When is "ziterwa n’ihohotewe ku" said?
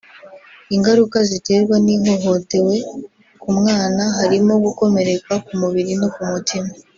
1.29-3.49